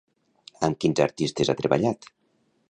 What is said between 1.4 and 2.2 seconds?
ha treballat?